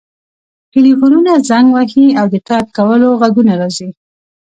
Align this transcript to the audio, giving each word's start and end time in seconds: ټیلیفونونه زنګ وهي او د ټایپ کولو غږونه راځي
ټیلیفونونه 0.71 1.31
زنګ 1.49 1.65
وهي 1.75 2.05
او 2.19 2.25
د 2.33 2.35
ټایپ 2.47 2.67
کولو 2.77 3.09
غږونه 3.21 3.53
راځي 3.61 3.89